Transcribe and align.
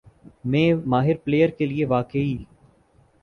میں 0.45 0.73
ماہر 0.85 1.17
پلئیر 1.23 1.49
کے 1.49 1.65
لیے 1.65 1.85
واقعی 1.85 2.35